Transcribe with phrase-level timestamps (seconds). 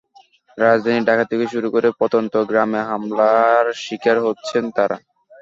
[0.57, 4.97] রাজধানী ঢাকা থেকে শুরু করে প্রত্যন্ত গ্রামে হামলার শিকার হচ্ছেন তাঁরা।